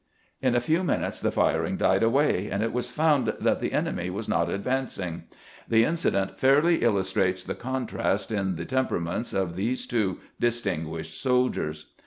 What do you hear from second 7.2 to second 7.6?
the